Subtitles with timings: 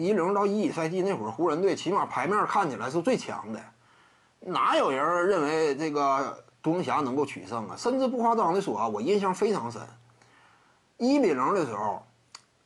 [0.00, 3.60] 一零到一一赛季那会儿，湖人队起码牌面看起来是最强的，
[4.40, 7.76] 哪有人认为这个独行侠能够取胜啊？
[7.76, 9.80] 甚至不夸张的说啊，我印象非常深，
[10.96, 12.02] 一比零的时候，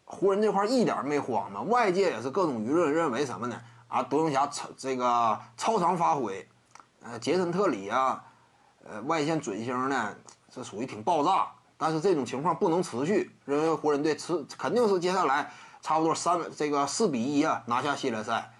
[0.04, 3.60] 湖人这块一点没慌嘛，外界也是各种舆论认为什么呢？
[3.88, 6.48] 啊，独行侠超这个超常发挥，
[7.02, 8.24] 呃，杰森特里啊，
[8.84, 10.14] 呃，外线准星呢，
[10.52, 11.48] 这属于挺爆炸。
[11.76, 15.50] 但是这种情况不能持续，认为湖人队持肯定是接下来
[15.84, 18.50] 差不多三这个四比一啊拿下系列赛，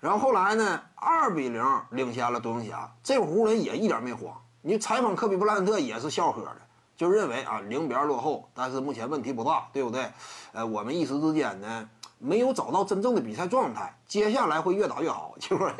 [0.00, 4.36] 然后后来呢二比零领先了独行侠，这会湖人也一点没慌。
[4.60, 6.60] 你采访科比布莱恩特也是笑呵的，
[6.94, 10.12] 就认为啊零比二落后，但是目前问题不大，对不对？
[10.52, 15.34] 呃，我们一时之间呢没有找到真正的比赛状态，接下来会越打越好。
[15.40, 15.72] 结果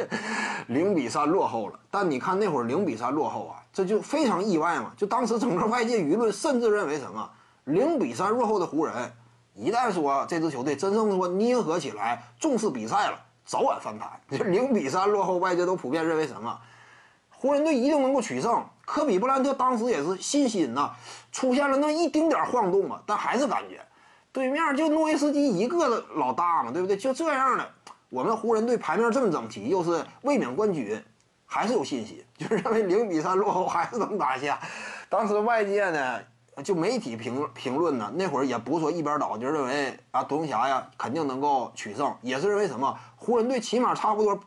[0.69, 3.61] 零比三落后了，但你看那会儿零比三落后啊。
[3.75, 4.91] 这就非常意外嘛！
[4.97, 7.31] 就当时整个外界舆论甚至认为什么
[7.65, 9.13] 零比三落后的湖人，
[9.59, 14.09] 一旦说这支球队真正说捏合起来重视比赛了，早晚翻盘。
[14.31, 16.57] 就零比三落后，外界都普遍认为什么
[17.29, 18.65] 湖人队一定能够取胜。
[18.87, 20.93] 科比布兰特当时也是信心呐，
[21.33, 23.85] 出现了那一丁点晃动嘛，但还是感觉
[24.31, 26.97] 对面就诺维斯基一个老大嘛，对不对？
[26.97, 27.69] 就这样的，
[28.11, 31.03] 我们湖人队牌面这么整齐，又是卫冕冠军。
[31.51, 34.61] 还是有信心，就是认为零比三落后还是能拿下。
[35.09, 36.21] 当时外界呢，
[36.63, 44.39] 就媒体评评论呢，那会儿也不是说一边倒，就认为啊，独行侠呀肯定能够取胜，也是认为什么湖人队起码差不多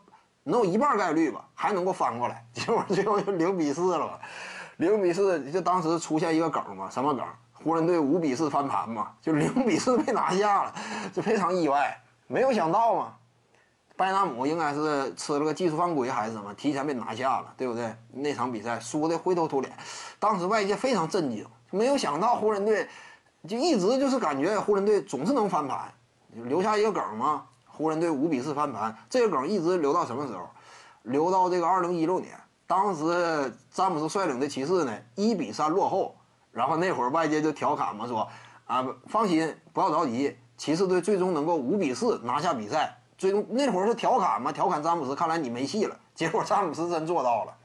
[0.43, 2.45] 能有一半概率吧，还能够翻过来。
[2.51, 4.19] 结果最后就零比四了，
[4.77, 7.25] 零比四就当时出现一个梗嘛，什么梗？
[7.53, 10.73] 湖人队五比四翻盘嘛，就零比四被拿下了，
[11.13, 11.95] 就非常意外，
[12.27, 13.13] 没有想到嘛。
[13.95, 17.95] 拜纳姆应该是吃了个技术犯规还是什么，提前被拿下了，对不对？
[18.11, 19.71] 那场比赛输的灰头土脸，
[20.17, 22.87] 当时外界非常震惊，没有想到湖人队
[23.47, 25.93] 就一直就是感觉湖人队总是能翻盘，
[26.33, 30.49] 留下一个梗嘛，湖人队五比四翻盘，这个梗一直留到什么时候？
[31.03, 32.31] 留到这个二零一六年，
[32.67, 36.15] 当时詹姆斯率领的骑士呢一比三落后，
[36.51, 38.27] 然后那会儿外界就调侃嘛说
[38.65, 43.00] 啊，放心，不要着急，骑士队最终能够五比四拿下比赛。
[43.21, 44.51] 最终那会儿是调侃嘛？
[44.51, 45.95] 调侃詹姆斯，看来你没戏了。
[46.15, 47.55] 结果詹姆斯真做到了，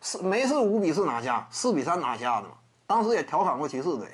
[0.00, 2.54] 是没是五比四拿下，四比三拿下的嘛？
[2.86, 4.06] 当时也调侃过骑士队。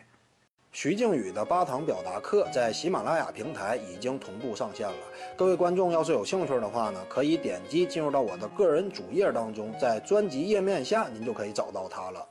[0.73, 4.97] 徐静宇的八堂表达课在喜马拉雅平台已经同步上线了。
[5.37, 12.27] 各位观众要是有兴趣的话呢，可以点击进入到我的个人主页当中，在专辑页面下您就可以找到它了。